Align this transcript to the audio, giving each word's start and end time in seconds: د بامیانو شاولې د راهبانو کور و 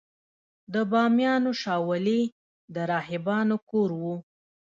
د 0.73 0.75
بامیانو 0.91 1.51
شاولې 1.61 2.21
د 2.73 2.75
راهبانو 2.91 3.55
کور 3.69 3.89
و 4.01 4.03